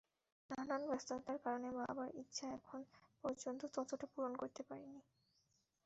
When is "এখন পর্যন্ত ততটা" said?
2.57-4.05